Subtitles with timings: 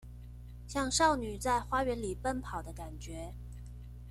[0.65, 3.35] 像少女在花園裡奔跑的感覺